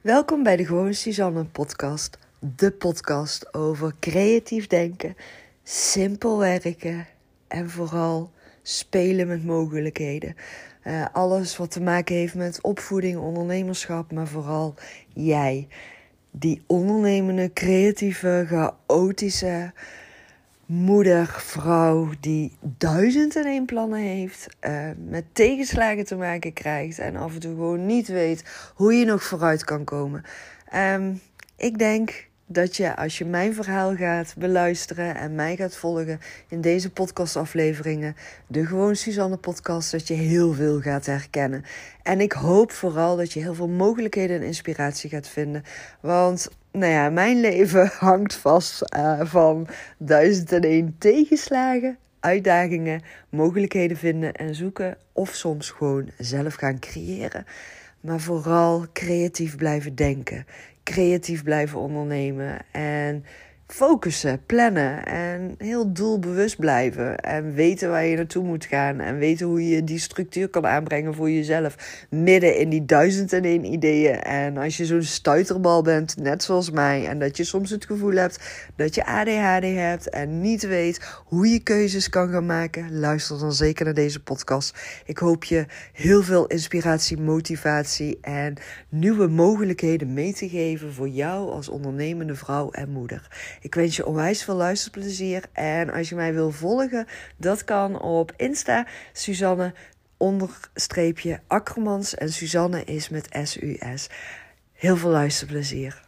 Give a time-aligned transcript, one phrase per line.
[0.00, 2.18] Welkom bij de Gewoon Suzanne podcast.
[2.56, 5.16] De podcast over creatief denken,
[5.62, 7.06] simpel werken
[7.48, 8.30] en vooral
[8.62, 10.36] spelen met mogelijkheden.
[10.84, 14.74] Uh, alles wat te maken heeft met opvoeding, ondernemerschap, maar vooral
[15.14, 15.68] jij.
[16.30, 19.72] Die ondernemende, creatieve, chaotische
[20.68, 27.16] moeder, vrouw die duizend en één plannen heeft, uh, met tegenslagen te maken krijgt en
[27.16, 30.24] af en toe gewoon niet weet hoe je nog vooruit kan komen.
[30.74, 31.20] Um,
[31.56, 36.60] ik denk dat je als je mijn verhaal gaat beluisteren en mij gaat volgen in
[36.60, 38.16] deze podcastafleveringen,
[38.46, 41.64] de Gewoon Suzanne podcast, dat je heel veel gaat herkennen.
[42.02, 45.62] En ik hoop vooral dat je heel veel mogelijkheden en inspiratie gaat vinden.
[46.00, 49.66] Want nou ja, mijn leven hangt vast uh, van
[49.98, 54.96] duizend en één tegenslagen, uitdagingen, mogelijkheden vinden en zoeken.
[55.12, 57.46] Of soms gewoon zelf gaan creëren.
[58.00, 60.46] Maar vooral creatief blijven denken
[60.88, 63.24] creatief blijven ondernemen en
[63.68, 67.16] focussen, plannen en heel doelbewust blijven.
[67.16, 69.00] En weten waar je naartoe moet gaan.
[69.00, 72.06] En weten hoe je die structuur kan aanbrengen voor jezelf.
[72.10, 74.20] Midden in die duizend en één ideeën.
[74.22, 77.06] En als je zo'n stuiterbal bent, net zoals mij.
[77.06, 80.10] En dat je soms het gevoel hebt dat je ADHD hebt.
[80.10, 82.98] En niet weet hoe je keuzes kan gaan maken.
[82.98, 85.02] Luister dan zeker naar deze podcast.
[85.04, 88.54] Ik hoop je heel veel inspiratie, motivatie en
[88.88, 93.56] nieuwe mogelijkheden mee te geven voor jou als ondernemende vrouw en moeder.
[93.60, 95.44] Ik wens je onwijs veel luisterplezier.
[95.52, 97.06] En als je mij wil volgen,
[97.36, 98.86] dat kan op Insta.
[99.12, 99.74] Suzanne
[100.16, 102.14] onderstreepje Akkermans.
[102.14, 104.08] En Suzanne is met S-U-S.
[104.72, 106.06] Heel veel luisterplezier.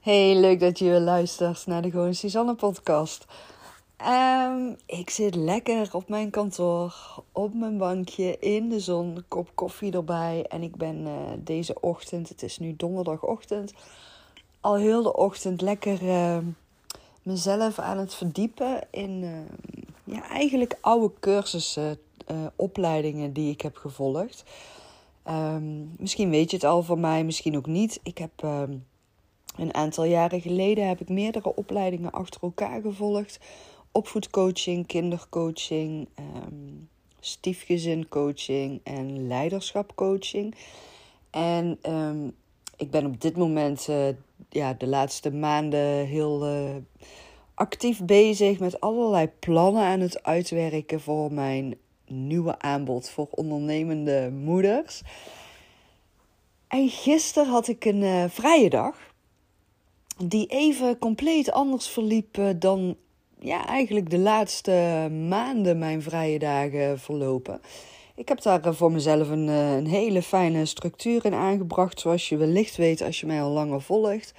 [0.00, 3.26] Hey, leuk dat je weer luistert naar de Gewoon Suzanne podcast.
[4.02, 6.94] Um, ik zit lekker op mijn kantoor,
[7.32, 10.44] op mijn bankje, in de zon, kop koffie erbij.
[10.48, 13.72] En ik ben uh, deze ochtend, het is nu donderdagochtend,
[14.66, 16.38] al heel de ochtend lekker uh,
[17.22, 19.38] mezelf aan het verdiepen in uh,
[20.04, 21.98] ja, eigenlijk oude cursussen,
[22.30, 24.44] uh, opleidingen die ik heb gevolgd.
[25.28, 28.00] Um, misschien weet je het al van mij, misschien ook niet.
[28.02, 28.72] Ik heb ehm,
[29.56, 33.40] een aantal jaren geleden heb ik meerdere opleidingen achter elkaar gevolgd.
[33.92, 36.08] Opvoedcoaching, kindercoaching,
[37.20, 40.54] stiefgezincoaching en leiderschapcoaching.
[41.30, 41.78] En
[42.76, 43.88] ik ben op dit moment
[44.48, 46.74] ja, de laatste maanden heel uh,
[47.54, 51.74] actief bezig met allerlei plannen aan het uitwerken voor mijn
[52.06, 55.02] nieuwe aanbod voor ondernemende moeders.
[56.68, 58.96] En gisteren had ik een uh, vrije dag.
[60.18, 62.96] Die even compleet anders verliep uh, dan
[63.38, 67.60] ja, eigenlijk de laatste maanden mijn vrije dagen verlopen.
[68.16, 72.76] Ik heb daar voor mezelf een, een hele fijne structuur in aangebracht, zoals je wellicht
[72.76, 74.34] weet als je mij al langer volgt.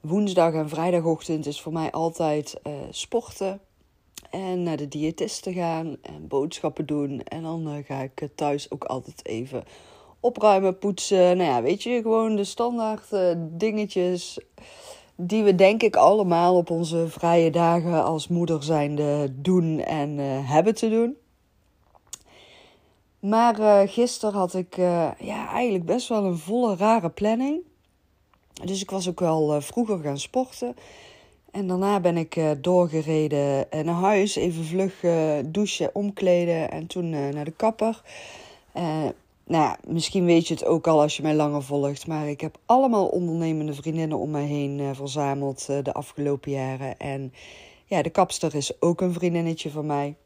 [0.00, 3.60] Woensdag en vrijdagochtend is voor mij altijd uh, sporten
[4.30, 7.22] en naar de diëtist gaan en boodschappen doen.
[7.22, 9.64] En dan ga ik thuis ook altijd even
[10.20, 11.36] opruimen, poetsen.
[11.36, 14.38] Nou ja, weet je, gewoon de standaard dingetjes
[15.14, 20.74] die we denk ik allemaal op onze vrije dagen als moeder zijnde doen en hebben
[20.74, 21.16] te doen.
[23.28, 27.60] Maar uh, gisteren had ik uh, ja, eigenlijk best wel een volle rare planning.
[28.64, 30.76] Dus ik was ook wel uh, vroeger gaan sporten.
[31.50, 34.36] En daarna ben ik doorgereden naar huis.
[34.36, 35.00] Even vlug
[35.46, 38.02] douchen, omkleden en toen naar de kapper.
[38.72, 39.14] nou
[39.46, 42.06] ja, misschien weet je het ook al als je mij langer volgt.
[42.06, 46.98] Maar ik heb allemaal ondernemende vriendinnen om mij heen verzameld de afgelopen jaren.
[46.98, 47.32] En
[47.84, 50.16] ja, de kapster is ook een vriendinnetje van mij.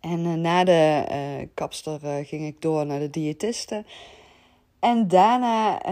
[0.00, 3.84] En uh, na de uh, kapster uh, ging ik door naar de diëtiste.
[4.78, 5.86] En daarna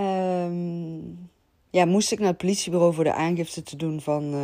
[0.45, 1.31] um,
[1.71, 4.35] ja, moest ik naar het politiebureau voor de aangifte te doen van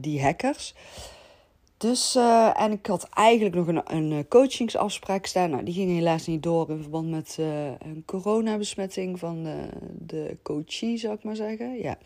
[0.00, 0.74] die hackers.
[1.76, 2.14] Dus,
[2.54, 5.50] en ik had eigenlijk nog een, een coachingsafspraak staan.
[5.50, 7.36] Nou, die ging helaas niet door in verband met
[7.78, 9.68] een coronabesmetting van de,
[9.98, 11.78] de coachie, zou ik maar zeggen.
[11.78, 11.98] Ja.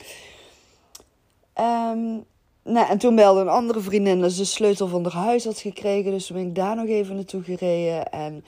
[1.92, 2.24] Um,
[2.62, 5.58] nou, en toen belde een andere vriendin dat ze de sleutel van haar huis had
[5.58, 6.10] gekregen.
[6.10, 8.12] Dus toen ben ik daar nog even naartoe gereden.
[8.12, 8.44] En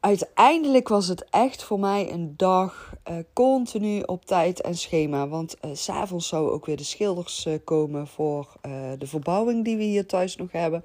[0.00, 5.28] uiteindelijk was het echt voor mij een dag uh, continu op tijd en schema.
[5.28, 8.52] Want uh, s'avonds zouden ook weer de schilders uh, komen voor
[8.98, 10.84] de verbouwing die we hier thuis nog hebben.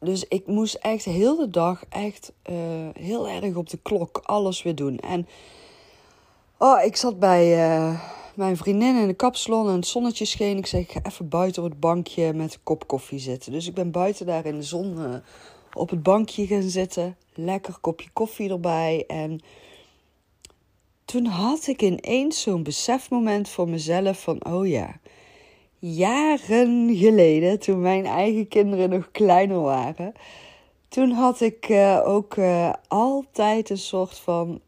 [0.00, 2.32] Dus ik moest echt heel de dag echt
[2.92, 4.98] heel erg op de klok alles weer doen.
[4.98, 5.28] En
[6.58, 7.96] oh, ik zat bij
[8.36, 10.56] mijn vriendin in de kapsalon en het zonnetje scheen.
[10.56, 13.52] Ik zei, ik ga even buiten op het bankje met een kop koffie zitten.
[13.52, 15.14] Dus ik ben buiten daar in de zon uh,
[15.72, 17.16] op het bankje gaan zitten.
[17.34, 19.04] Lekker kopje koffie erbij.
[19.06, 19.40] En
[21.04, 24.98] toen had ik ineens zo'n besefmoment voor mezelf van, oh ja,
[25.78, 30.12] jaren geleden, toen mijn eigen kinderen nog kleiner waren,
[30.88, 34.60] toen had ik uh, ook uh, altijd een soort van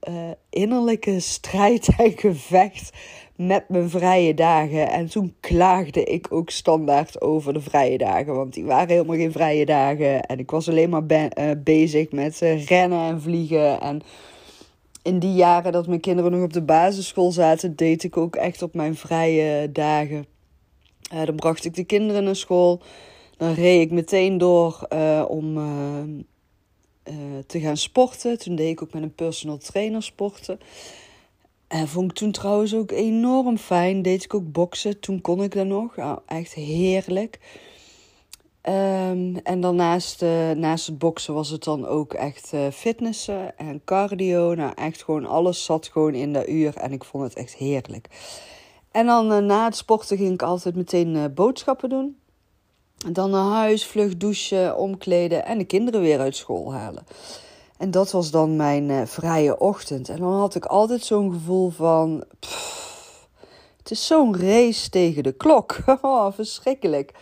[0.51, 2.91] innerlijke strijd en gevecht
[3.37, 4.91] met mijn vrije dagen.
[4.91, 9.33] En toen klaagde ik ook standaard over de vrije dagen, want die waren helemaal geen
[9.33, 10.23] vrije dagen.
[10.23, 11.07] En ik was alleen maar
[11.63, 13.81] bezig met rennen en vliegen.
[13.81, 14.03] En
[15.03, 18.63] in die jaren dat mijn kinderen nog op de basisschool zaten, deed ik ook echt
[18.63, 20.27] op mijn vrije dagen.
[21.25, 22.81] dan bracht ik de kinderen naar school.
[23.37, 24.89] Dan reed ik meteen door
[25.29, 25.55] om
[27.47, 28.39] te gaan sporten.
[28.39, 30.59] Toen deed ik ook met een personal trainer sporten.
[31.77, 34.03] En vond ik toen trouwens ook enorm fijn.
[34.03, 35.01] Deed ik ook boksen.
[35.01, 35.99] Toen kon ik dat nog.
[35.99, 37.39] Oh, echt heerlijk.
[38.63, 40.21] Um, en daarnaast
[40.55, 44.55] naast het boksen was het dan ook echt fitnessen en cardio.
[44.55, 46.77] Nou, echt gewoon alles zat gewoon in dat uur.
[46.77, 48.09] En ik vond het echt heerlijk.
[48.91, 52.17] En dan na het sporten ging ik altijd meteen boodschappen doen.
[53.13, 57.05] Dan naar huis, vlug douchen, omkleden en de kinderen weer uit school halen.
[57.79, 60.09] En dat was dan mijn uh, vrije ochtend.
[60.09, 62.25] En dan had ik altijd zo'n gevoel van.
[63.77, 65.77] Het is zo'n race tegen de klok.
[66.03, 67.13] Oh, verschrikkelijk.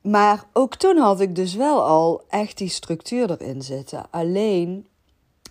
[0.00, 4.04] Maar ook toen had ik dus wel al echt die structuur erin zitten.
[4.10, 4.86] Alleen,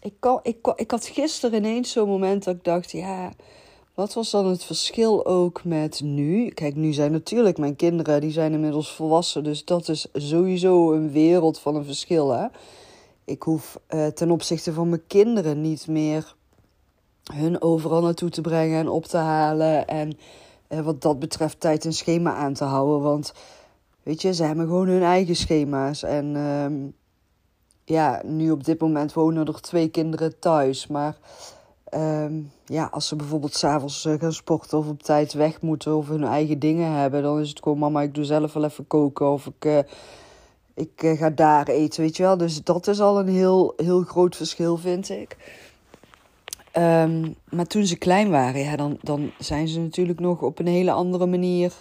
[0.02, 3.32] ik, ik, ik had gisteren ineens zo'n moment dat ik dacht: ja
[4.02, 6.50] wat was dan het verschil ook met nu?
[6.50, 9.44] Kijk, nu zijn natuurlijk mijn kinderen, die zijn inmiddels volwassen.
[9.44, 12.30] Dus dat is sowieso een wereld van een verschil.
[12.30, 12.46] Hè?
[13.26, 16.36] Ik hoef uh, ten opzichte van mijn kinderen niet meer
[17.34, 19.88] hun overal naartoe te brengen en op te halen.
[19.88, 20.18] En
[20.70, 23.02] uh, wat dat betreft tijd en schema aan te houden.
[23.02, 23.34] Want
[24.04, 26.04] weet je, ze hebben gewoon hun eigen schema's.
[26.04, 26.90] En uh,
[27.96, 30.88] ja, nu op dit moment wonen er twee kinderen thuis.
[30.88, 31.18] Maar
[31.96, 36.08] Um, ja, als ze bijvoorbeeld s'avonds uh, gaan sporten of op tijd weg moeten of
[36.08, 39.32] hun eigen dingen hebben, dan is het gewoon: mama, ik doe zelf wel even koken
[39.32, 39.86] of ik,
[40.82, 42.38] ik uh, ga daar eten, weet je wel.
[42.38, 45.38] Dus dat is al een heel, heel groot verschil, vind ik.
[46.78, 50.68] Um, maar toen ze klein waren, ja, dan, dan zijn ze natuurlijk nog op een
[50.68, 51.74] hele andere manier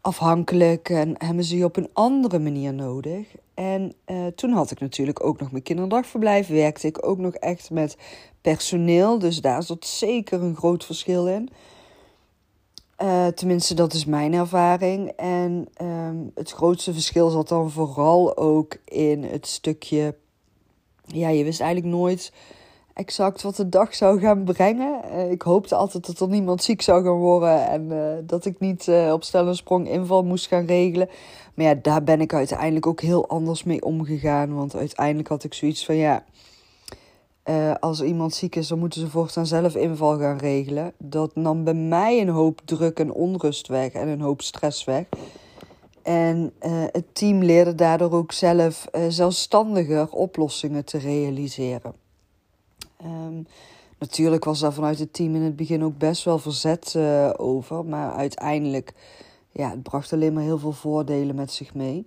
[0.00, 3.26] afhankelijk en hebben ze je op een andere manier nodig.
[3.54, 7.70] En uh, toen had ik natuurlijk ook nog mijn kinderdagverblijf, werkte ik ook nog echt
[7.70, 7.96] met
[8.40, 9.18] personeel.
[9.18, 11.48] Dus daar zat zeker een groot verschil in.
[13.02, 15.08] Uh, tenminste, dat is mijn ervaring.
[15.16, 20.14] En um, het grootste verschil zat dan vooral ook in het stukje.
[21.04, 22.32] Ja, je wist eigenlijk nooit
[22.94, 25.00] exact wat de dag zou gaan brengen.
[25.04, 28.58] Uh, ik hoopte altijd dat er niemand ziek zou gaan worden en uh, dat ik
[28.58, 31.08] niet uh, op stel en sprong inval moest gaan regelen.
[31.54, 34.54] Maar ja, daar ben ik uiteindelijk ook heel anders mee omgegaan.
[34.54, 36.24] Want uiteindelijk had ik zoiets van ja
[37.50, 40.92] uh, als iemand ziek is, dan moeten ze voortaan zelf inval gaan regelen.
[40.98, 45.04] Dat nam bij mij een hoop druk en onrust weg en een hoop stress weg.
[46.02, 51.94] En uh, het team leerde daardoor ook zelf uh, zelfstandiger oplossingen te realiseren.
[53.04, 53.46] Um,
[53.98, 56.96] natuurlijk was daar vanuit het team in het begin ook best wel verzet
[57.36, 57.84] over.
[57.84, 58.92] Maar uiteindelijk,
[59.50, 62.06] ja, het bracht alleen maar heel veel voordelen met zich mee.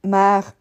[0.00, 0.54] Maar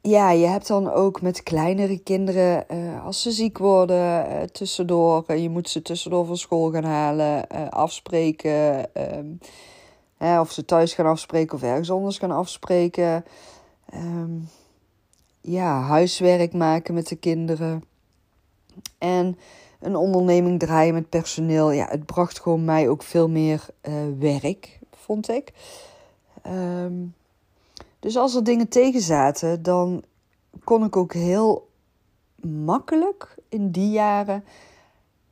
[0.00, 5.24] ja, je hebt dan ook met kleinere kinderen, uh, als ze ziek worden, uh, tussendoor.
[5.26, 8.94] Uh, je moet ze tussendoor van school gaan halen, afspreken.
[8.94, 13.24] Ehm, of ze thuis gaan afspreken of ergens anders gaan afspreken.
[13.94, 14.48] Um,
[15.40, 17.84] ja, huiswerk maken met de kinderen.
[18.98, 19.38] En
[19.80, 21.70] een onderneming draaien met personeel.
[21.70, 23.66] Ja, het bracht gewoon mij ook veel meer
[24.18, 25.52] werk, vond ik.
[26.46, 27.14] Um,
[28.00, 30.04] dus als er dingen tegen zaten, dan
[30.64, 31.68] kon ik ook heel
[32.40, 34.44] makkelijk in die jaren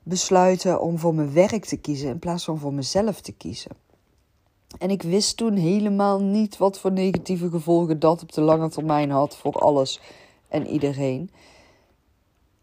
[0.03, 3.71] besluiten om voor mijn werk te kiezen in plaats van voor mezelf te kiezen.
[4.79, 9.11] En ik wist toen helemaal niet wat voor negatieve gevolgen dat op de lange termijn
[9.11, 10.01] had voor alles
[10.49, 11.31] en iedereen.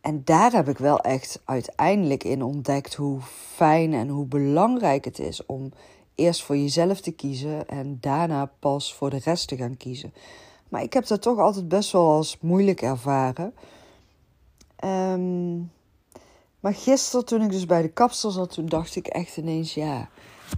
[0.02, 3.22] En daar heb ik wel echt uiteindelijk in ontdekt hoe
[3.56, 5.72] fijn en hoe belangrijk het is om
[6.16, 10.14] eerst voor jezelf te kiezen en daarna pas voor de rest te gaan kiezen.
[10.70, 13.54] Maar ik heb dat toch altijd best wel als moeilijk ervaren.
[14.84, 15.72] Um,
[16.60, 20.10] maar gisteren, toen ik dus bij de kapsel zat, toen dacht ik echt ineens: ja,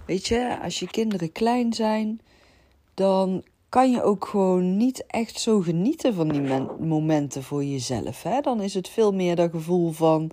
[0.06, 2.20] weet je, als je kinderen klein zijn,
[2.94, 6.40] dan kan je ook gewoon niet echt zo genieten van die
[6.80, 8.22] momenten voor jezelf.
[8.22, 8.40] Hè?
[8.40, 10.30] Dan is het veel meer dat gevoel van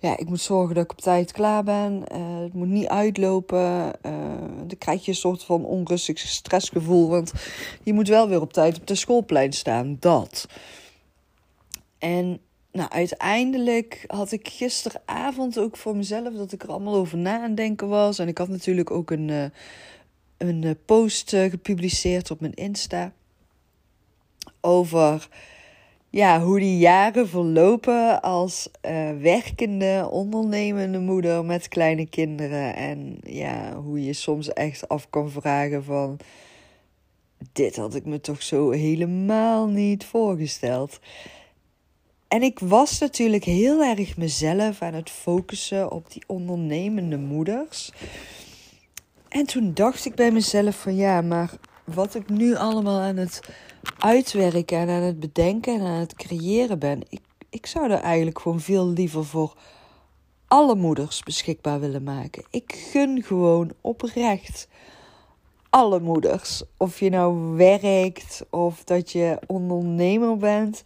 [0.00, 2.04] ja, ik moet zorgen dat ik op tijd klaar ben.
[2.12, 3.92] Uh, het moet niet uitlopen.
[4.06, 4.12] Uh,
[4.66, 7.08] dan krijg je een soort van onrustig stressgevoel.
[7.08, 7.32] Want
[7.82, 9.96] je moet wel weer op tijd op de schoolplein staan.
[10.00, 10.48] Dat.
[11.98, 12.40] En
[12.72, 17.54] nou, uiteindelijk had ik gisteravond ook voor mezelf dat ik er allemaal over na aan
[17.54, 18.18] denken was.
[18.18, 19.44] En ik had natuurlijk ook een, uh,
[20.36, 23.12] een post gepubliceerd op mijn Insta
[24.60, 25.28] over
[26.10, 28.70] ja, hoe die jaren verlopen als
[29.20, 32.76] werkende, ondernemende moeder met kleine kinderen.
[32.76, 36.18] En ja, hoe je soms echt af kan vragen van
[37.52, 41.00] dit had ik me toch zo helemaal niet voorgesteld.
[42.28, 47.92] En ik was natuurlijk heel erg mezelf aan het focussen op die ondernemende moeders.
[49.28, 51.50] En toen dacht ik bij mezelf van ja, maar
[51.84, 53.40] wat ik nu allemaal aan het
[53.98, 57.20] uitwerken en aan het bedenken en aan het creëren ben, ik,
[57.50, 59.56] ik zou er eigenlijk gewoon veel liever voor
[60.46, 62.44] alle moeders beschikbaar willen maken.
[62.50, 64.68] Ik gun gewoon oprecht
[65.70, 66.62] alle moeders.
[66.76, 70.82] Of je nou werkt of dat je ondernemer bent.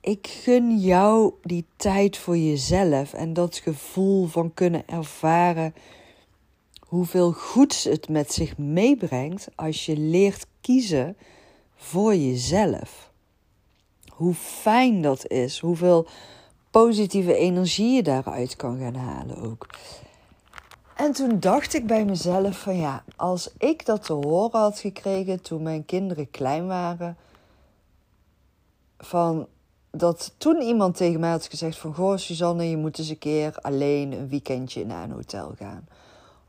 [0.00, 5.74] Ik gun jou die tijd voor jezelf en dat gevoel van kunnen ervaren
[6.80, 11.16] hoeveel goeds het met zich meebrengt als je leert kiezen
[11.86, 13.10] voor jezelf.
[14.08, 16.06] Hoe fijn dat is, hoeveel
[16.70, 19.66] positieve energie je daaruit kan gaan halen ook.
[20.96, 25.42] En toen dacht ik bij mezelf van ja, als ik dat te horen had gekregen
[25.42, 27.16] toen mijn kinderen klein waren,
[28.98, 29.46] van
[29.90, 33.56] dat toen iemand tegen mij had gezegd van goh Suzanne, je moet eens een keer
[33.60, 35.88] alleen een weekendje naar een hotel gaan.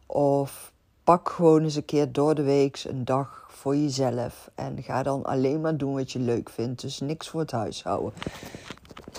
[0.05, 0.71] Of
[1.07, 5.23] pak gewoon eens een keer door de week een dag voor jezelf en ga dan
[5.23, 8.13] alleen maar doen wat je leuk vindt, dus niks voor het huishouden.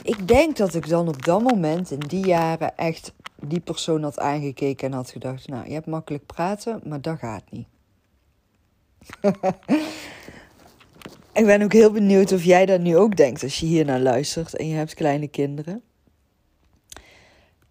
[0.02, 4.18] Ik denk dat ik dan op dat moment in die jaren echt die persoon had
[4.18, 7.66] aangekeken en had gedacht: Nou, je hebt makkelijk praten, maar dat gaat niet.
[11.40, 14.00] ik ben ook heel benieuwd of jij dat nu ook denkt als je hier naar
[14.00, 15.83] luistert en je hebt kleine kinderen.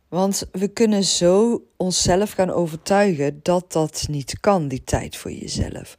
[0.09, 5.97] Want we kunnen zo onszelf gaan overtuigen dat dat niet kan, die tijd voor jezelf.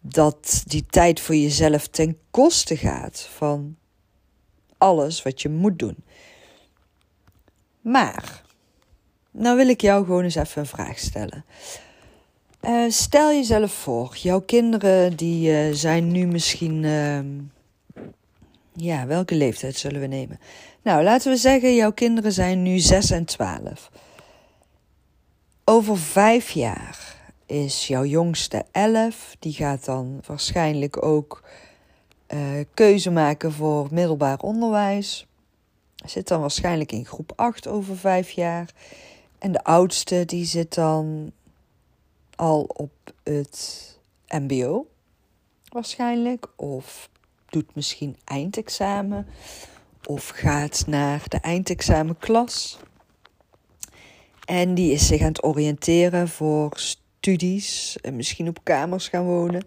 [0.00, 3.76] Dat die tijd voor jezelf ten koste gaat van
[4.78, 5.96] alles wat je moet doen.
[7.80, 8.42] Maar
[9.30, 11.44] nou wil ik jou gewoon eens even een vraag stellen.
[12.62, 17.18] Uh, stel jezelf voor, jouw kinderen die uh, zijn nu misschien, uh,
[18.74, 20.38] ja, welke leeftijd zullen we nemen?
[20.82, 23.90] Nou, laten we zeggen, jouw kinderen zijn nu 6 en 12.
[25.64, 29.36] Over vijf jaar is jouw jongste 11.
[29.38, 31.42] Die gaat dan waarschijnlijk ook
[32.28, 32.40] uh,
[32.74, 35.26] keuze maken voor middelbaar onderwijs.
[36.06, 38.70] Zit dan waarschijnlijk in groep 8 over vijf jaar.
[39.38, 41.32] En de oudste die zit dan
[42.36, 44.86] al op het MBO
[45.68, 46.46] waarschijnlijk.
[46.56, 47.08] Of
[47.54, 49.26] doet misschien eindexamen.
[50.06, 52.78] Of gaat naar de eindexamenklas.
[54.44, 59.62] En die is zich aan het oriënteren voor studies en misschien op kamers gaan wonen.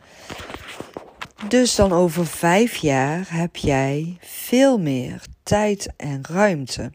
[1.48, 6.92] Dus dan over vijf jaar heb jij veel meer tijd en ruimte.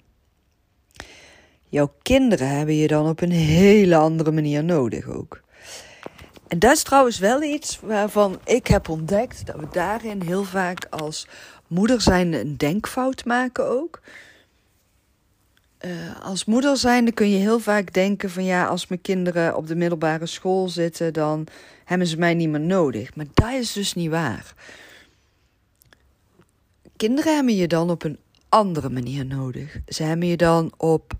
[1.68, 5.42] Jouw kinderen hebben je dan op een hele andere manier nodig ook.
[6.52, 10.86] En dat is trouwens wel iets waarvan ik heb ontdekt dat we daarin heel vaak
[10.90, 11.26] als
[11.66, 14.00] moeder zijn een denkfout maken ook.
[15.80, 15.90] Uh,
[16.22, 19.74] als moeder zijnde kun je heel vaak denken van ja, als mijn kinderen op de
[19.74, 21.46] middelbare school zitten, dan
[21.84, 23.14] hebben ze mij niet meer nodig.
[23.14, 24.54] Maar dat is dus niet waar.
[26.96, 28.18] Kinderen hebben je dan op een
[28.48, 29.78] andere manier nodig.
[29.86, 31.12] Ze hebben je dan op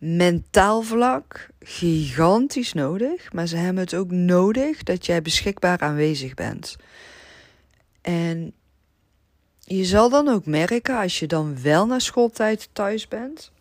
[0.00, 6.76] mentaal vlak gigantisch nodig, maar ze hebben het ook nodig dat jij beschikbaar aanwezig bent.
[8.00, 8.52] En
[9.58, 13.52] je zal dan ook merken als je dan wel na schooltijd thuis bent.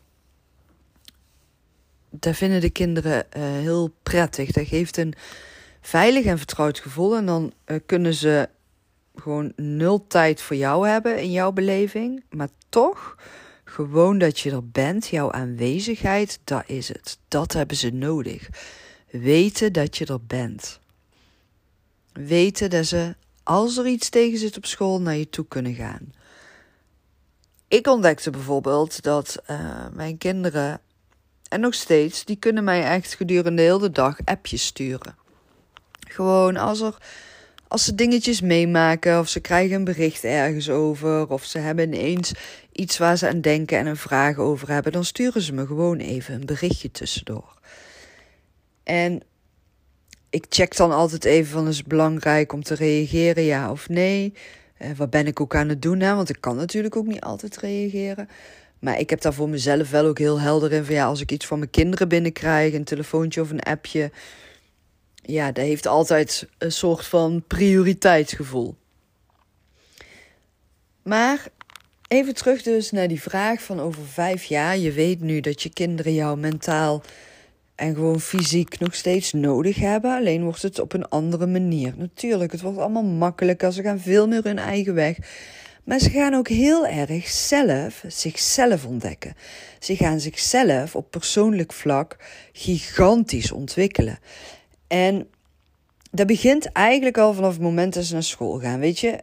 [2.10, 4.52] Dat vinden de kinderen uh, heel prettig.
[4.52, 5.14] Dat geeft een
[5.82, 7.16] veilig en vertrouwd gevoel.
[7.16, 8.50] En dan uh, kunnen ze
[9.16, 12.24] gewoon nul tijd voor jou hebben in jouw beleving.
[12.30, 13.16] Maar toch
[13.70, 17.18] gewoon dat je er bent, jouw aanwezigheid, dat is het.
[17.28, 18.50] Dat hebben ze nodig.
[19.10, 20.80] Weten dat je er bent.
[22.14, 26.14] Weten dat ze, als er iets tegen zit op school, naar je toe kunnen gaan.
[27.68, 30.82] Ik ontdekte bijvoorbeeld dat uh, mijn kinderen,
[31.50, 35.16] en nog steeds, die kunnen mij echt gedurende de hele dag appjes sturen.
[36.08, 36.98] Gewoon als er
[37.70, 42.32] als ze dingetjes meemaken of ze krijgen een bericht ergens over of ze hebben ineens
[42.72, 45.98] iets waar ze aan denken en een vraag over hebben, dan sturen ze me gewoon
[45.98, 47.60] even een berichtje tussendoor.
[48.84, 49.22] En
[50.30, 54.34] ik check dan altijd even van is het belangrijk om te reageren, ja of nee.
[54.78, 56.16] Eh, wat ben ik ook aan het doen, hè?
[56.16, 58.30] want ik kan natuurlijk ook niet altijd reageren.
[58.80, 61.32] Maar ik heb daar voor mezelf wel ook heel helder in van ja, als ik
[61.32, 64.12] iets van mijn kinderen binnenkrijg, een telefoontje of een appje,
[65.30, 68.76] ja, dat heeft altijd een soort van prioriteitsgevoel.
[71.04, 71.48] Maar
[72.08, 74.78] even terug dus naar die vraag van over vijf jaar.
[74.78, 77.04] Je weet nu dat je kinderen jou mentaal
[77.76, 80.16] en gewoon fysiek nog steeds nodig hebben.
[80.16, 81.94] Alleen wordt het op een andere manier.
[81.98, 83.74] Natuurlijk, het wordt allemaal makkelijker.
[83.74, 85.18] Ze gaan veel meer hun eigen weg.
[85.84, 89.34] Maar ze gaan ook heel erg zelf zichzelf ontdekken.
[89.80, 92.18] Ze gaan zichzelf op persoonlijk vlak
[92.52, 94.20] gigantisch ontwikkelen.
[94.90, 95.28] En
[96.12, 98.80] dat begint eigenlijk al vanaf het moment dat ze naar school gaan.
[98.80, 99.20] Weet je,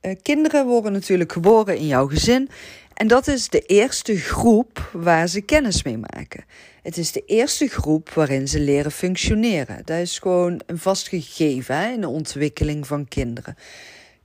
[0.00, 2.48] eh, kinderen worden natuurlijk geboren in jouw gezin.
[2.94, 6.44] En dat is de eerste groep waar ze kennis mee maken.
[6.82, 9.82] Het is de eerste groep waarin ze leren functioneren.
[9.84, 13.56] Dat is gewoon een vast gegeven hè, in de ontwikkeling van kinderen.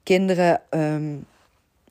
[0.03, 1.25] Kinderen, um,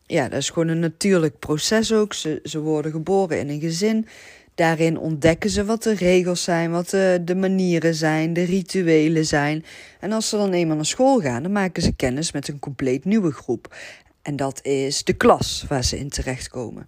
[0.07, 2.15] ja, dat is gewoon een natuurlijk proces ook.
[2.15, 4.07] Ze, ze worden geboren in een gezin.
[4.55, 9.65] Daarin ontdekken ze wat de regels zijn, wat de, manieren zijn, de rituelen zijn.
[10.01, 13.05] En als ze dan eenmaal naar school gaan, dan maken ze kennis met een compleet
[13.05, 13.77] nieuwe groep.
[14.23, 16.87] En dat is de klas waar ze in terechtkomen.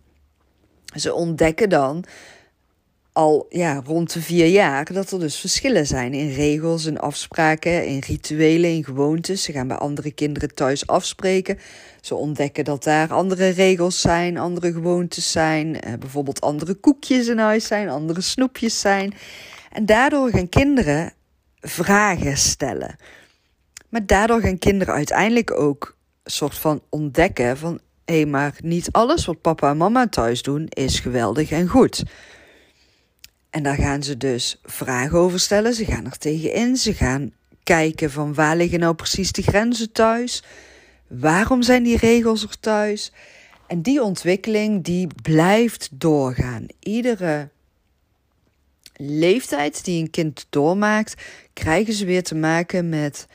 [0.95, 2.05] Ze ontdekken dan
[3.13, 7.87] al ja, rond de vier jaar dat er dus verschillen zijn in regels, in afspraken,
[7.87, 9.43] in rituelen, in gewoontes.
[9.43, 11.59] Ze gaan bij andere kinderen thuis afspreken.
[12.01, 17.39] Ze ontdekken dat daar andere regels zijn, andere gewoontes zijn, eh, bijvoorbeeld andere koekjes in
[17.39, 19.15] huis zijn, andere snoepjes zijn.
[19.71, 21.13] En daardoor gaan kinderen
[21.61, 22.97] vragen stellen.
[23.89, 28.93] Maar daardoor gaan kinderen uiteindelijk ook een soort van ontdekken van hé, hey, maar niet
[28.93, 32.03] alles wat papa en mama thuis doen is geweldig en goed.
[33.53, 35.75] En daar gaan ze dus vragen over stellen.
[35.75, 36.77] Ze gaan er tegenin.
[36.77, 37.33] Ze gaan
[37.63, 40.43] kijken van waar liggen nou precies de grenzen thuis?
[41.07, 43.13] Waarom zijn die regels er thuis?
[43.67, 46.67] En die ontwikkeling die blijft doorgaan.
[46.79, 47.49] Iedere
[48.97, 53.27] leeftijd die een kind doormaakt, krijgen ze weer te maken met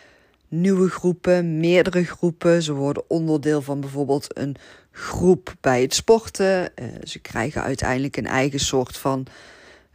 [0.47, 2.63] nieuwe groepen, meerdere groepen.
[2.63, 4.55] Ze worden onderdeel van bijvoorbeeld een
[4.91, 6.75] groep bij het sporten.
[6.75, 9.27] Eh, ze krijgen uiteindelijk een eigen soort van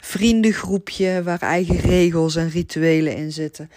[0.04, 3.70] vriendengroepje waar eigen regels en rituelen in zitten.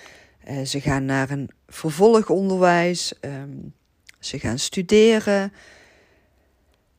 [0.50, 3.14] Uh, ze gaan naar een vervolgonderwijs.
[3.22, 3.74] Um,
[4.20, 5.54] ze gaan studeren.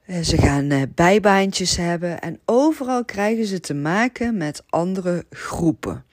[0.07, 2.21] Uh, ze gaan uh, bijbaantjes hebben.
[2.21, 6.05] En overal krijgen ze te maken met andere groepen.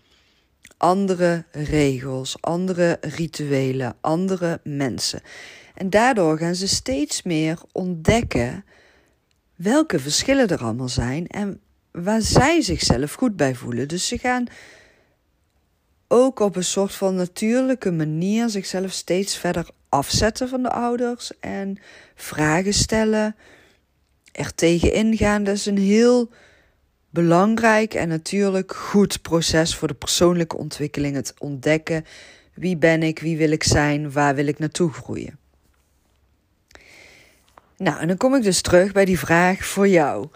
[0.77, 5.21] Andere regels, andere rituelen, andere mensen.
[5.75, 8.65] En daardoor gaan ze steeds meer ontdekken
[9.55, 11.61] welke verschillen er allemaal zijn en
[11.93, 13.87] waar zij zichzelf goed bij voelen.
[13.87, 14.47] Dus ze gaan
[16.07, 21.77] ook op een soort van natuurlijke manier zichzelf steeds verder afzetten van de ouders en
[22.15, 23.35] vragen stellen,
[24.31, 25.43] er tegen ingaan.
[25.43, 26.29] Dat is een heel
[27.09, 31.15] belangrijk en natuurlijk goed proces voor de persoonlijke ontwikkeling.
[31.15, 32.05] Het ontdekken
[32.53, 35.37] wie ben ik, wie wil ik zijn, waar wil ik naartoe groeien.
[37.77, 40.27] Nou, en dan kom ik dus terug bij die vraag voor jou.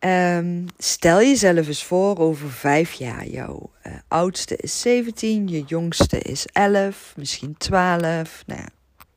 [0.00, 3.26] Um, stel jezelf eens voor over vijf jaar.
[3.26, 8.42] Jouw uh, oudste is 17, je jongste is 11, misschien 12.
[8.46, 8.68] Nou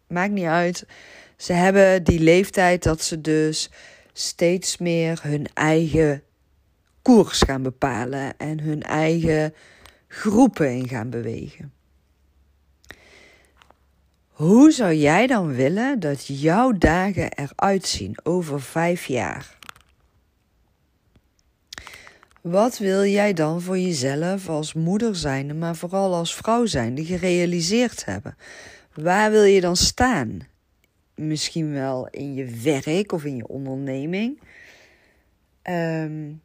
[0.08, 0.86] maakt niet uit.
[1.38, 3.70] Ze hebben die leeftijd dat ze dus
[4.14, 6.24] steeds meer hun eigen
[7.02, 9.54] koers gaan bepalen en hun eigen
[10.08, 11.74] groepen in gaan bewegen.
[14.30, 19.60] Hoe zou jij dan willen dat jouw dagen eruit zien over vijf jaar?
[22.42, 28.06] Wat wil jij dan voor jezelf als moeder zijnde, maar vooral als vrouw zijnde, gerealiseerd
[28.06, 28.38] hebben?
[28.94, 30.40] Waar wil je dan staan?
[31.16, 34.40] Misschien wel in je werk of in je onderneming.
[35.70, 36.42] Um,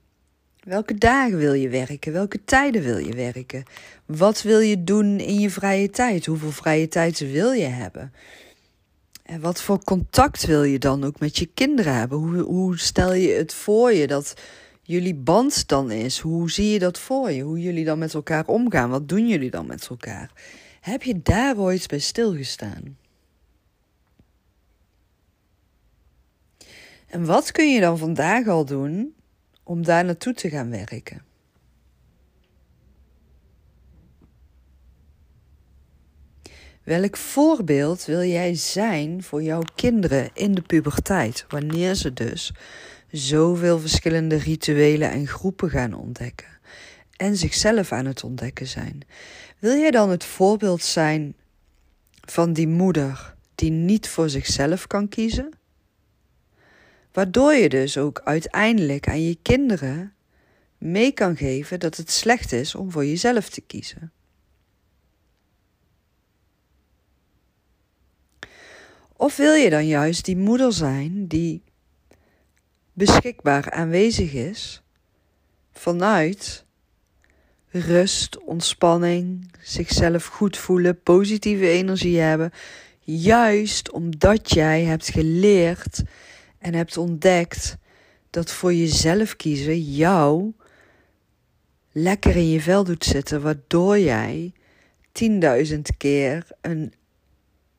[0.61, 2.13] welke dagen wil je werken?
[2.13, 3.65] Welke tijden wil je werken?
[4.07, 6.27] Wat wil je doen in je vrije tijd?
[6.27, 8.13] Hoeveel vrije tijd wil je hebben?
[9.23, 12.19] En wat voor contact wil je dan ook met je kinderen hebben?
[12.19, 14.35] Hoe, hoe stel je het voor je dat
[14.87, 16.19] jullie band dan is.
[16.19, 17.43] Hoe zie je dat voor je?
[17.43, 18.91] Hoe jullie dan met elkaar omgaan?
[18.91, 20.31] Wat doen jullie dan met elkaar?
[20.81, 22.99] Heb je daar ooit bij stilgestaan?
[27.07, 29.15] En wat kun je dan vandaag al doen
[29.63, 31.25] om daar naartoe te gaan werken?
[36.83, 42.53] Welk voorbeeld wil jij zijn voor jouw kinderen in de puberteit, wanneer ze dus
[43.11, 46.57] zoveel verschillende rituelen en groepen gaan ontdekken
[47.17, 49.01] en zichzelf aan het ontdekken zijn.
[49.59, 51.35] Wil jij dan het voorbeeld zijn
[52.21, 55.51] van die moeder die niet voor zichzelf kan kiezen?
[57.13, 60.15] Waardoor je dus ook uiteindelijk aan je kinderen
[60.79, 64.13] mee kan geven dat het slecht is om voor jezelf te kiezen.
[69.13, 71.63] Of wil je dan juist die moeder zijn die
[72.97, 74.83] beschikbaar aanwezig is
[75.73, 76.65] vanuit
[77.71, 82.51] rust, ontspanning, zichzelf goed voelen, positieve energie hebben,
[83.01, 86.03] juist omdat jij hebt geleerd
[86.59, 87.77] en hebt ontdekt
[88.31, 90.53] dat voor jezelf kiezen jou
[91.93, 94.53] lekker in je vel doet zitten, waardoor jij
[95.13, 96.93] tienduizend keer een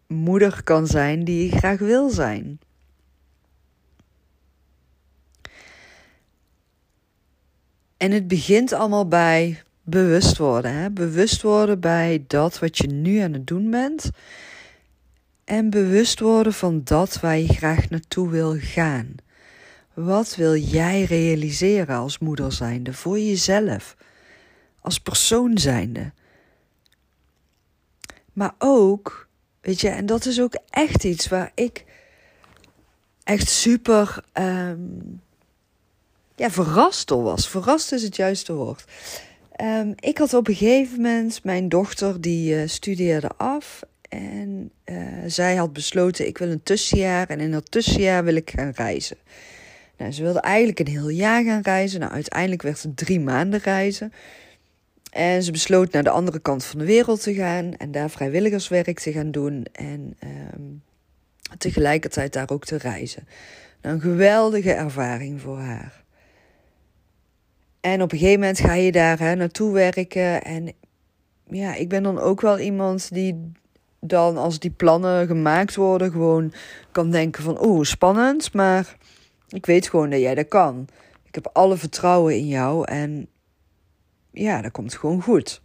[0.07, 2.59] moeder kan zijn die je graag wil zijn.
[7.97, 10.73] En het begint allemaal bij bewust worden.
[10.73, 10.89] Hè?
[10.91, 14.09] Bewust worden bij dat wat je nu aan het doen bent.
[15.43, 19.15] En bewust worden van dat waar je graag naartoe wil gaan.
[19.93, 23.95] Wat wil jij realiseren als moeder zijnde voor jezelf?
[24.81, 26.11] Als persoon zijnde.
[28.33, 29.27] Maar ook,
[29.61, 31.85] weet je, en dat is ook echt iets waar ik
[33.23, 35.21] echt super um,
[36.37, 37.49] ja, verrast was.
[37.49, 38.83] Verrast is het juiste woord.
[39.61, 44.97] Um, ik had op een gegeven moment mijn dochter die uh, studeerde af en uh,
[45.25, 49.17] zij had besloten ik wil een tussenjaar en in dat tussenjaar wil ik gaan reizen.
[49.97, 51.99] Nou, ze wilde eigenlijk een heel jaar gaan reizen.
[51.99, 54.13] Nou, uiteindelijk werd het drie maanden reizen.
[55.11, 58.99] En ze besloot naar de andere kant van de wereld te gaan en daar vrijwilligerswerk
[58.99, 60.17] te gaan doen en
[60.53, 60.81] um,
[61.57, 63.27] tegelijkertijd daar ook te reizen.
[63.81, 66.05] Nou, een geweldige ervaring voor haar.
[67.87, 70.43] En op een gegeven moment ga je daar hè, naartoe werken.
[70.43, 70.73] En
[71.49, 73.51] ja, ik ben dan ook wel iemand die
[73.99, 76.53] dan als die plannen gemaakt worden, gewoon
[76.91, 78.53] kan denken van oeh, spannend.
[78.53, 78.97] Maar
[79.49, 80.87] ik weet gewoon dat jij dat kan.
[81.23, 83.27] Ik heb alle vertrouwen in jou en
[84.31, 85.61] ja, dat komt gewoon goed.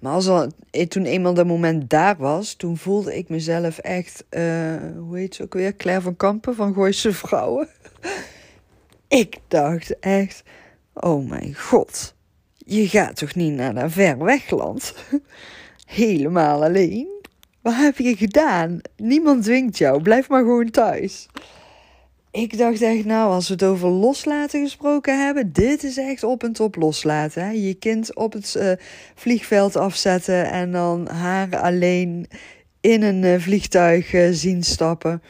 [0.00, 4.24] Maar als al, eh, toen eenmaal dat moment daar was, toen voelde ik mezelf echt,
[4.30, 5.76] uh, hoe heet ze ook weer?
[5.76, 7.68] Claire van Kampen van Gooise Vrouwen.
[9.12, 10.42] Ik dacht echt,
[10.94, 12.14] oh mijn god,
[12.56, 14.94] je gaat toch niet naar dat ver wegland?
[15.86, 17.08] Helemaal alleen?
[17.60, 18.80] Wat heb je gedaan?
[18.96, 21.28] Niemand dwingt jou, blijf maar gewoon thuis.
[22.30, 26.42] Ik dacht echt, nou, als we het over loslaten gesproken hebben, dit is echt op
[26.44, 27.44] en top loslaten.
[27.44, 27.50] Hè?
[27.50, 28.72] Je kind op het uh,
[29.14, 32.26] vliegveld afzetten en dan haar alleen
[32.80, 35.22] in een uh, vliegtuig uh, zien stappen.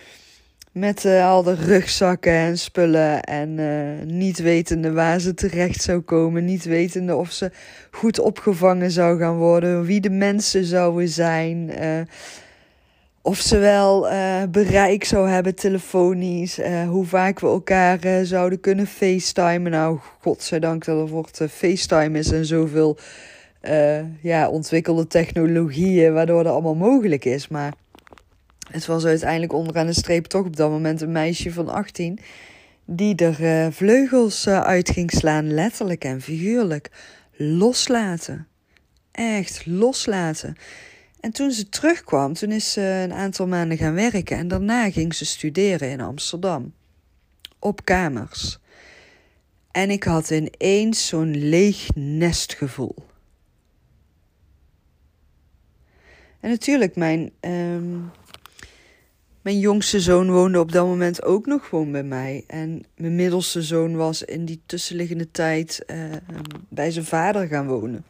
[0.72, 6.00] Met uh, al de rugzakken en spullen en uh, niet wetende waar ze terecht zou
[6.00, 6.44] komen.
[6.44, 7.50] Niet wetende of ze
[7.90, 9.84] goed opgevangen zou gaan worden.
[9.84, 11.70] Wie de mensen zouden zijn.
[11.82, 12.00] Uh,
[13.22, 14.08] of ze wel
[14.50, 16.60] bereik zou hebben telefonisch.
[16.88, 19.70] hoe vaak we elkaar zouden kunnen facetimen.
[19.70, 22.98] Nou, godzijdank dat er wordt facetime is en zoveel
[24.20, 26.12] ja, ontwikkelde technologieën.
[26.12, 27.48] Waardoor dat allemaal mogelijk is.
[27.48, 27.72] Maar
[28.70, 32.18] het was uiteindelijk onderaan de streep toch op dat moment een meisje van 18
[32.84, 36.90] die er uh, vleugels uh, uit ging slaan, letterlijk en figuurlijk.
[37.36, 38.46] Loslaten.
[39.12, 40.56] Echt loslaten.
[41.20, 45.14] En toen ze terugkwam, toen is ze een aantal maanden gaan werken en daarna ging
[45.14, 46.72] ze studeren in Amsterdam.
[47.58, 48.58] Op kamers.
[49.70, 52.94] En ik had ineens zo'n leeg nestgevoel.
[56.40, 58.10] En natuurlijk, mijn um,
[59.42, 62.44] mijn jongste zoon woonde op dat moment ook nog gewoon bij mij.
[62.46, 66.04] En mijn middelste zoon was in die tussenliggende tijd uh,
[66.68, 68.04] bij zijn vader gaan wonen.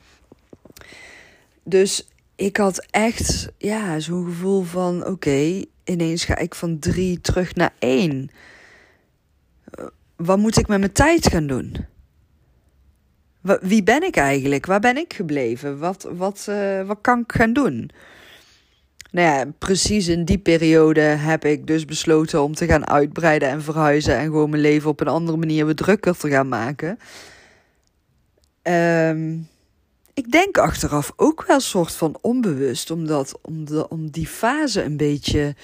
[1.63, 7.55] Dus ik had echt ja, zo'n gevoel van: oké, ineens ga ik van drie terug
[7.55, 8.31] naar één.
[10.17, 11.77] Wat moet ik met mijn tijd gaan doen?
[13.61, 14.67] Wie ben ik eigenlijk?
[14.67, 15.79] Waar ben ik gebleven?
[15.79, 17.91] Wat, wat, uh, wat kan ik gaan doen?
[19.13, 23.63] Nou ja, precies in die periode heb ik dus besloten om te gaan uitbreiden en
[23.63, 24.17] verhuizen.
[24.17, 26.99] En gewoon mijn leven op een andere manier wat drukker te gaan maken.
[28.63, 29.49] Um,
[30.15, 34.83] ik denk achteraf ook wel een soort van onbewust, omdat, om, de, om die fase
[34.83, 35.55] een beetje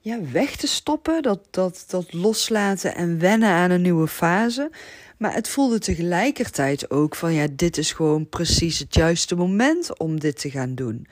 [0.00, 1.22] ja, weg te stoppen.
[1.22, 4.70] Dat, dat, dat loslaten en wennen aan een nieuwe fase.
[5.18, 10.20] Maar het voelde tegelijkertijd ook van ja, dit is gewoon precies het juiste moment om
[10.20, 11.06] dit te gaan doen.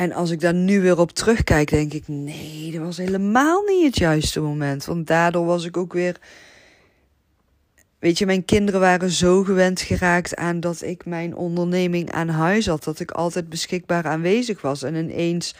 [0.00, 3.84] En als ik daar nu weer op terugkijk, denk ik: nee, dat was helemaal niet
[3.84, 4.84] het juiste moment.
[4.84, 6.16] Want daardoor was ik ook weer.
[7.98, 12.66] Weet je, mijn kinderen waren zo gewend geraakt aan dat ik mijn onderneming aan huis
[12.66, 12.84] had.
[12.84, 14.82] Dat ik altijd beschikbaar aanwezig was.
[14.82, 15.54] En ineens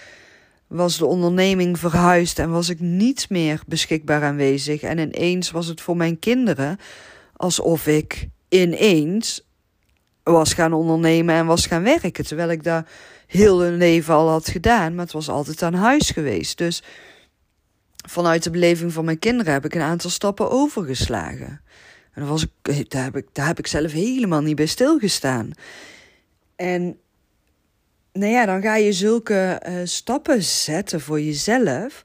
[0.66, 4.82] was de onderneming verhuisd en was ik niet meer beschikbaar aanwezig.
[4.82, 6.78] En ineens was het voor mijn kinderen
[7.36, 9.49] alsof ik ineens
[10.30, 12.26] was gaan ondernemen en was gaan werken.
[12.26, 12.86] Terwijl ik daar
[13.26, 16.58] heel hun leven al had gedaan, maar het was altijd aan huis geweest.
[16.58, 16.82] Dus
[18.08, 21.60] vanuit de beleving van mijn kinderen heb ik een aantal stappen overgeslagen.
[22.12, 25.50] En was ik, daar, heb ik, daar heb ik zelf helemaal niet bij stilgestaan.
[26.56, 26.98] En
[28.12, 32.04] nou ja, dan ga je zulke uh, stappen zetten voor jezelf,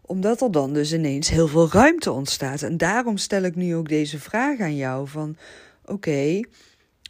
[0.00, 2.62] omdat er dan dus ineens heel veel ruimte ontstaat.
[2.62, 5.36] En daarom stel ik nu ook deze vraag aan jou: van
[5.84, 6.40] oké,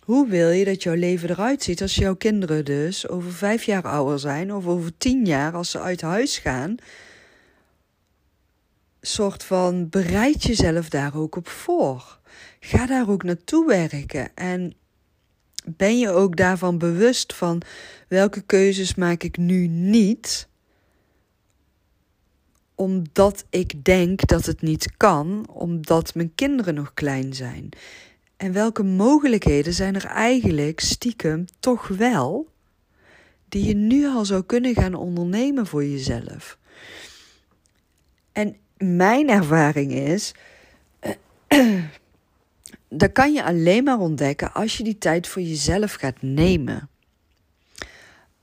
[0.04, 3.82] hoe wil je dat jouw leven eruit ziet als jouw kinderen dus over vijf jaar
[3.82, 6.76] ouder zijn of over tien jaar als ze uit huis gaan?
[9.00, 12.18] Soort van bereid jezelf daar ook op voor.
[12.60, 14.74] Ga daar ook naartoe werken en
[15.64, 17.62] ben je ook daarvan bewust van
[18.08, 20.48] welke keuzes maak ik nu niet?
[22.74, 27.68] Omdat ik denk dat het niet kan, omdat mijn kinderen nog klein zijn.
[28.44, 32.48] En welke mogelijkheden zijn er eigenlijk stiekem toch wel,
[33.48, 36.58] die je nu al zou kunnen gaan ondernemen voor jezelf?
[38.32, 40.34] En mijn ervaring is
[43.02, 46.88] dat kan je alleen maar ontdekken als je die tijd voor jezelf gaat nemen.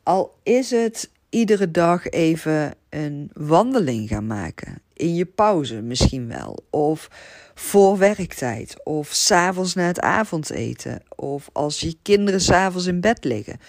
[0.04, 4.82] Al is het iedere dag even een wandeling gaan maken.
[4.94, 6.64] In je pauze misschien wel.
[6.70, 7.10] Of
[7.54, 8.84] voor werktijd.
[8.84, 11.02] Of s'avonds na het avondeten.
[11.16, 13.60] Of als je kinderen s'avonds in bed liggen.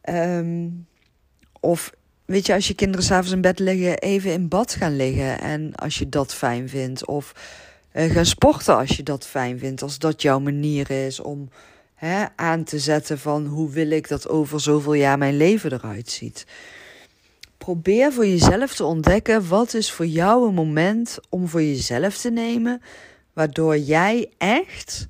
[0.00, 0.68] Ehm,
[1.60, 1.92] of
[2.24, 5.40] weet je, als je kinderen s'avonds in bed liggen, even in bad gaan liggen.
[5.40, 7.06] En als je dat fijn vindt.
[7.06, 7.32] Of
[7.92, 9.82] uh, gaan sporten als je dat fijn vindt.
[9.82, 11.48] Als dat jouw manier is om
[12.36, 16.46] aan te zetten van hoe wil ik dat over zoveel jaar mijn leven eruit ziet.
[17.58, 22.30] Probeer voor jezelf te ontdekken wat is voor jou een moment om voor jezelf te
[22.30, 22.82] nemen,
[23.32, 25.08] waardoor jij echt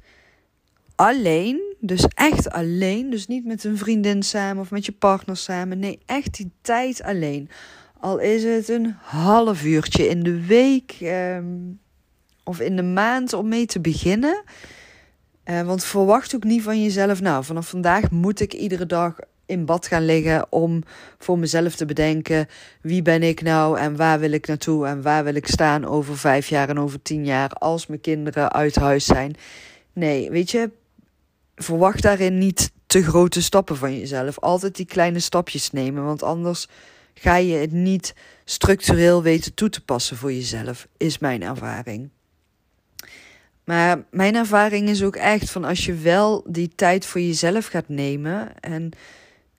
[0.94, 5.79] alleen, dus echt alleen, dus niet met een vriendin samen of met je partner samen,
[5.79, 7.51] nee, echt die tijd alleen.
[8.01, 10.96] Al is het een half uurtje in de week.
[11.01, 11.44] Ehm,
[12.44, 14.42] of in de maand om mee te beginnen.
[15.51, 19.15] Uh, want verwacht ook niet van jezelf, nou, vanaf vandaag moet ik iedere dag
[19.47, 20.83] in bad gaan liggen om
[21.19, 22.49] voor mezelf te bedenken
[22.83, 26.19] wie ben ik nou en waar wil ik naartoe en waar wil ik staan over
[26.19, 29.37] vijf jaar en over tien jaar als mijn kinderen uit huis zijn.
[29.93, 30.71] Nee, weet je,
[31.55, 34.39] verwacht daarin niet te grote stappen van jezelf.
[34.39, 36.69] Altijd die kleine stapjes nemen, want anders
[37.15, 42.11] ga je het niet structureel weten toe te passen voor jezelf, is mijn ervaring.
[43.68, 47.88] Maar mijn ervaring is ook echt van als je wel die tijd voor jezelf gaat
[47.88, 48.61] nemen.
[48.61, 48.90] En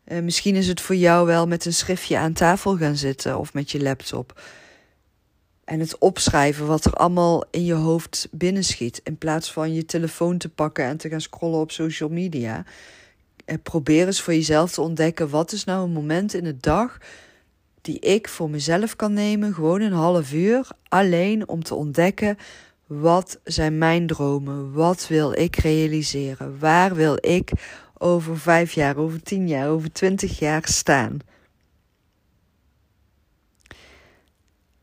[0.03, 3.53] eh, misschien is het voor jou wel met een schriftje aan tafel gaan zitten of
[3.53, 4.41] met je laptop.
[5.63, 9.01] En het opschrijven wat er allemaal in je hoofd binnenschiet.
[9.03, 12.65] In plaats van je telefoon te pakken en te gaan scrollen op social media.
[13.45, 16.97] Eh, probeer eens voor jezelf te ontdekken wat is nou een moment in de dag
[17.81, 19.53] die ik voor mezelf kan nemen.
[19.53, 22.37] Gewoon een half uur alleen om te ontdekken
[22.89, 24.71] wat zijn mijn dromen?
[24.73, 26.59] Wat wil ik realiseren?
[26.59, 27.51] Waar wil ik
[27.97, 31.19] over vijf jaar, over tien jaar, over twintig jaar staan?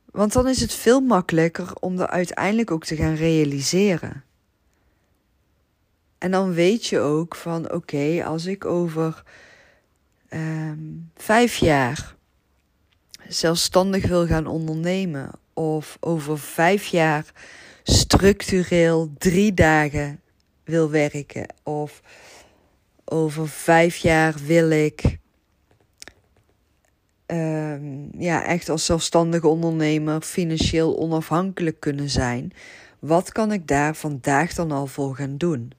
[0.04, 4.24] Want dan is het veel makkelijker om er uiteindelijk ook te gaan realiseren.
[6.18, 9.22] En dan weet je ook van oké, als ik over
[10.28, 10.78] ehm,
[11.16, 12.14] vijf jaar
[13.28, 17.32] zelfstandig wil gaan ondernemen, of over vijf jaar
[17.86, 20.20] structureel drie dagen
[20.64, 21.46] wil werken.
[21.62, 22.02] Of
[23.04, 25.18] over vijf jaar wil ik
[27.26, 32.52] um, ja, echt als zelfstandige ondernemer financieel onafhankelijk kunnen zijn.
[32.98, 35.72] Wat kan ik daar vandaag dan al voor gaan doen?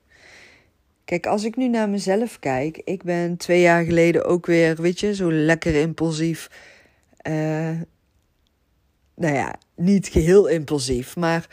[1.06, 5.00] Kijk, als ik nu naar mezelf kijk, ik ben twee jaar geleden ook weer, weet
[5.00, 6.50] je, zo lekker impulsief.
[7.28, 7.80] Uh,
[9.16, 11.48] nou ja, niet geheel impulsief, maar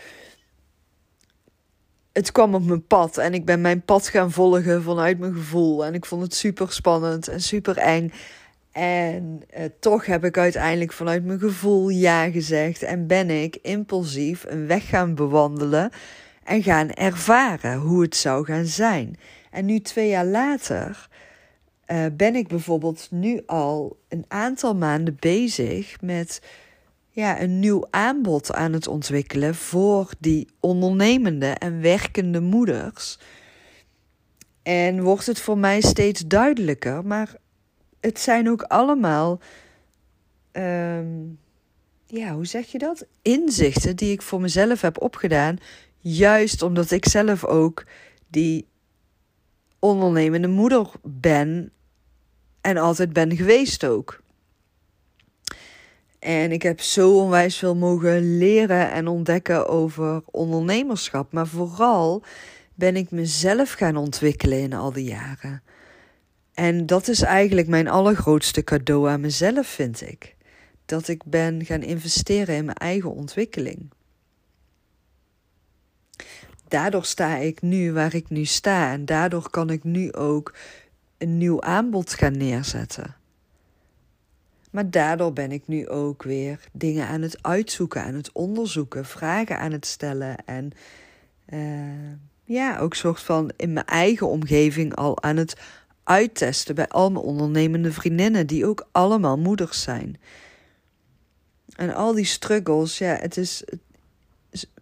[2.14, 5.84] het kwam op mijn pad en ik ben mijn pad gaan volgen vanuit mijn gevoel.
[5.84, 8.12] En ik vond het super spannend en super eng.
[8.72, 14.44] En eh, toch heb ik uiteindelijk vanuit mijn gevoel ja gezegd en ben ik impulsief
[14.48, 15.90] een weg gaan bewandelen
[16.44, 19.18] en gaan ervaren hoe het zou gaan zijn.
[19.50, 21.08] En nu twee jaar later
[21.86, 26.40] uh, ben ik bijvoorbeeld nu al een aantal maanden bezig met
[27.14, 33.18] ja, een nieuw aanbod aan het ontwikkelen voor die ondernemende en werkende moeders.
[34.62, 37.34] En wordt het voor mij steeds duidelijker, maar
[38.00, 39.40] het zijn ook allemaal
[40.52, 41.06] ehm,
[42.06, 43.06] ja, hoe zeg je dat?
[43.22, 45.58] Inzichten die ik voor mezelf heb opgedaan.
[45.98, 47.84] Juist omdat ik zelf ook
[48.28, 48.66] die
[49.78, 51.72] ondernemende moeder ben
[52.60, 54.22] en altijd ben geweest ook.
[56.24, 61.32] En ik heb zo onwijs veel mogen leren en ontdekken over ondernemerschap.
[61.32, 62.22] Maar vooral
[62.74, 65.62] ben ik mezelf gaan ontwikkelen in al die jaren.
[66.54, 70.36] En dat is eigenlijk mijn allergrootste cadeau aan mezelf, vind ik.
[70.86, 73.90] Dat ik ben gaan investeren in mijn eigen ontwikkeling.
[76.68, 80.54] Daardoor sta ik nu waar ik nu sta en daardoor kan ik nu ook
[81.18, 83.16] een nieuw aanbod gaan neerzetten.
[84.74, 89.58] Maar daardoor ben ik nu ook weer dingen aan het uitzoeken, aan het onderzoeken, vragen
[89.58, 90.72] aan het stellen en
[91.48, 92.12] uh,
[92.44, 95.56] ja, ook soort van in mijn eigen omgeving al aan het
[96.02, 100.20] uittesten bij al mijn ondernemende vriendinnen, die ook allemaal moeders zijn.
[101.76, 103.64] En al die struggles, ja, het is.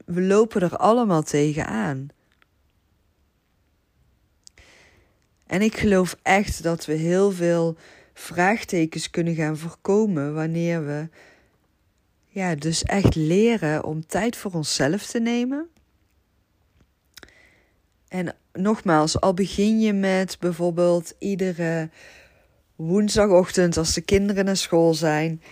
[0.05, 2.09] We lopen er allemaal tegenaan.
[5.47, 7.77] En ik geloof echt dat we heel veel
[8.14, 11.09] vraagtekens kunnen gaan voorkomen wanneer we
[12.27, 15.68] ja, dus echt leren om tijd voor onszelf te nemen.
[18.09, 21.90] En nogmaals, al begin je met bijvoorbeeld iedere
[22.77, 25.42] woensdagochtend als de kinderen naar school zijn,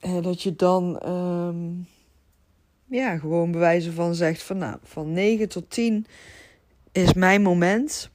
[0.00, 1.86] eh, dat je dan um,
[2.86, 6.06] ja, gewoon bewijzen van zegt van nou, van 9 tot 10
[6.92, 8.10] is mijn moment.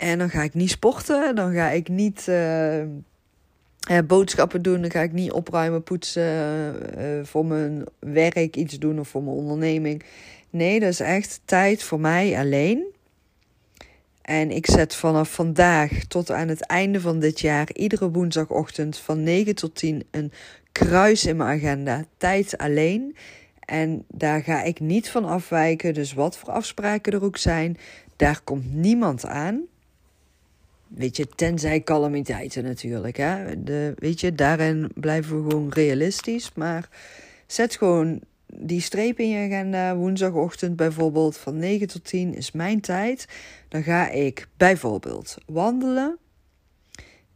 [0.00, 2.82] En dan ga ik niet sporten, dan ga ik niet uh,
[4.06, 9.08] boodschappen doen, dan ga ik niet opruimen, poetsen, uh, voor mijn werk iets doen of
[9.08, 10.02] voor mijn onderneming.
[10.50, 12.84] Nee, dat is echt tijd voor mij alleen.
[14.22, 19.22] En ik zet vanaf vandaag tot aan het einde van dit jaar iedere woensdagochtend van
[19.22, 20.32] 9 tot 10 een
[20.72, 22.04] kruis in mijn agenda.
[22.16, 23.16] Tijd alleen.
[23.60, 25.94] En daar ga ik niet van afwijken.
[25.94, 27.76] Dus wat voor afspraken er ook zijn,
[28.16, 29.68] daar komt niemand aan.
[30.94, 33.16] Weet je, tenzij calamiteiten natuurlijk.
[33.16, 33.62] Hè?
[33.62, 36.52] De, weet je, daarin blijven we gewoon realistisch.
[36.54, 36.88] Maar
[37.46, 39.96] zet gewoon die streep in je agenda.
[39.96, 43.26] Woensdagochtend bijvoorbeeld van 9 tot 10 is mijn tijd.
[43.68, 46.18] Dan ga ik bijvoorbeeld wandelen.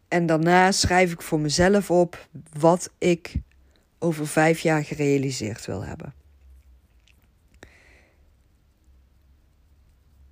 [0.09, 3.35] En daarna schrijf ik voor mezelf op wat ik
[3.99, 6.15] over vijf jaar gerealiseerd wil hebben.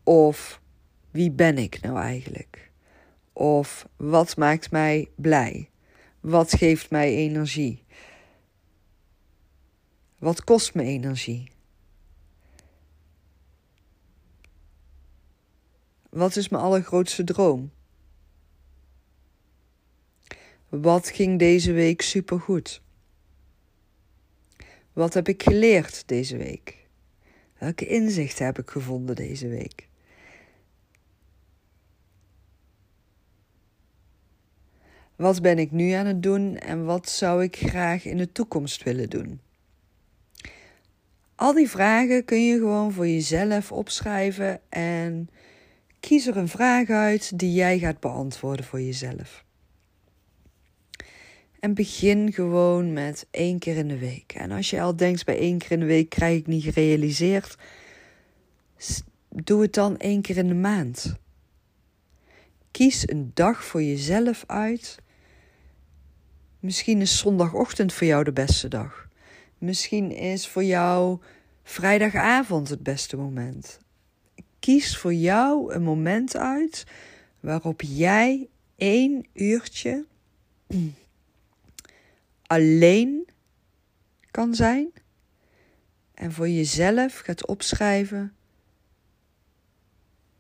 [0.05, 0.61] Of
[1.11, 2.71] wie ben ik nou eigenlijk?
[3.33, 5.71] Of wat maakt mij blij?
[6.21, 7.85] Wat geeft mij energie?
[10.19, 11.51] Wat kost me energie?
[16.11, 17.73] Wat is mijn allergrootste droom?
[20.69, 22.83] Wat ging deze week supergoed?
[24.93, 26.87] Wat heb ik geleerd deze week?
[27.59, 29.89] Welke inzichten heb ik gevonden deze week?
[35.23, 38.83] Wat ben ik nu aan het doen en wat zou ik graag in de toekomst
[38.83, 39.41] willen doen?
[41.35, 45.29] Al die vragen kun je gewoon voor jezelf opschrijven en
[46.01, 49.45] kies er een vraag uit die jij gaat beantwoorden voor jezelf.
[51.61, 54.33] En begin gewoon met één keer in de week.
[54.33, 57.57] En als je al denkt bij één keer in de week krijg ik niet gerealiseerd,
[59.29, 61.17] doe het dan één keer in de maand.
[62.71, 65.01] Kies een dag voor jezelf uit.
[66.63, 69.09] Misschien is zondagochtend voor jou de beste dag.
[69.59, 71.21] Misschien is voor jou
[71.63, 73.79] vrijdagavond het beste moment.
[74.59, 76.87] Kies voor jou een moment uit
[77.41, 80.05] waarop jij één uurtje
[82.47, 83.29] alleen
[84.31, 84.93] kan zijn
[86.15, 88.35] en voor jezelf gaat opschrijven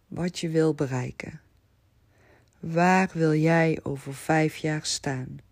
[0.09, 1.41] wat je wil bereiken.
[2.61, 5.51] Waar wil jij over vijf jaar staan?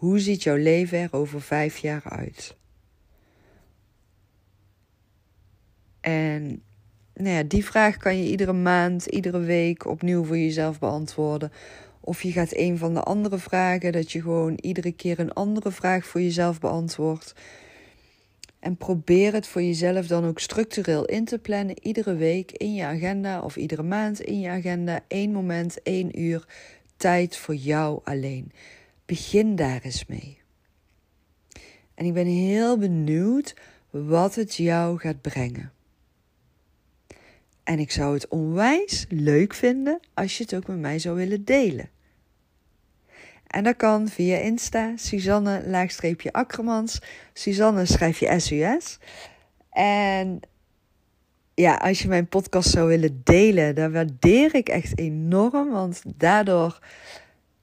[0.00, 2.56] Hoe ziet jouw leven er over vijf jaar uit?
[6.00, 6.62] En
[7.14, 11.52] nou ja, die vraag kan je iedere maand, iedere week opnieuw voor jezelf beantwoorden.
[12.00, 15.70] Of je gaat een van de andere vragen, dat je gewoon iedere keer een andere
[15.70, 17.34] vraag voor jezelf beantwoordt.
[18.58, 21.76] En probeer het voor jezelf dan ook structureel in te plannen.
[21.82, 25.00] Iedere week in je agenda of iedere maand in je agenda.
[25.08, 26.46] één moment, één uur
[26.96, 28.52] tijd voor jou alleen.
[29.10, 30.40] Begin daar eens mee.
[31.94, 33.54] En ik ben heel benieuwd
[33.90, 35.72] wat het jou gaat brengen.
[37.62, 41.44] En ik zou het onwijs leuk vinden als je het ook met mij zou willen
[41.44, 41.90] delen.
[43.46, 47.02] En dat kan via Insta, Suzanne laagstreepje Akkermans.
[47.32, 48.98] Suzanne schrijf je SUS.
[49.70, 50.40] En
[51.54, 55.70] ja, als je mijn podcast zou willen delen, dan waardeer ik echt enorm.
[55.70, 56.78] Want daardoor,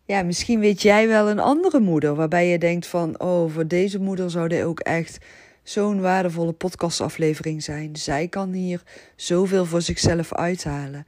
[0.08, 3.99] ja, misschien weet jij wel een andere moeder waarbij je denkt van, oh, voor deze
[3.99, 5.18] moeder zou dit ook echt
[5.64, 7.95] zo'n waardevolle podcastaflevering zijn.
[7.95, 8.84] Zij kan hier
[9.16, 11.08] zoveel voor zichzelf uithalen.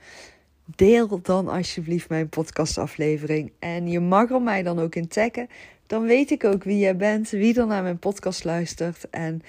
[0.65, 3.51] Deel dan alsjeblieft mijn podcastaflevering.
[3.59, 5.47] En je mag er mij dan ook in taggen.
[5.87, 9.09] Dan weet ik ook wie jij bent, wie er naar mijn podcast luistert.
[9.09, 9.41] En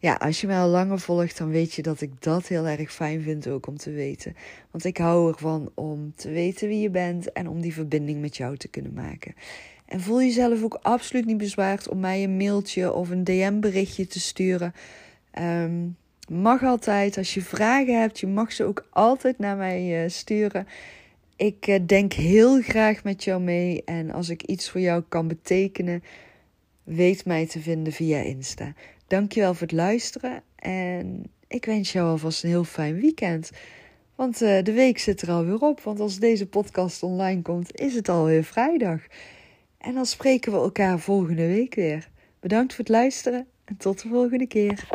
[0.00, 2.92] ja, als je mij al langer volgt, dan weet je dat ik dat heel erg
[2.92, 4.36] fijn vind ook om te weten.
[4.70, 8.36] Want ik hou ervan om te weten wie je bent en om die verbinding met
[8.36, 9.34] jou te kunnen maken.
[9.86, 14.20] En voel jezelf ook absoluut niet bezwaard om mij een mailtje of een DM-berichtje te
[14.20, 14.74] sturen.
[15.38, 15.96] Um,
[16.28, 20.66] mag altijd, als je vragen hebt, je mag ze ook altijd naar mij uh, sturen.
[21.36, 25.28] Ik uh, denk heel graag met jou mee en als ik iets voor jou kan
[25.28, 26.02] betekenen,
[26.82, 28.74] weet mij te vinden via Insta.
[29.08, 33.50] Dankjewel voor het luisteren en ik wens jou alvast een heel fijn weekend.
[34.14, 37.94] Want uh, de week zit er alweer op, want als deze podcast online komt, is
[37.94, 39.00] het alweer vrijdag.
[39.78, 42.08] En dan spreken we elkaar volgende week weer.
[42.40, 44.88] Bedankt voor het luisteren en tot de volgende keer.